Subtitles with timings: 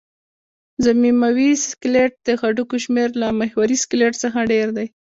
[0.85, 4.87] ضمیموي سکلېټ د هډوکو شمېر له محوري سکلېټ څخه ډېر دی.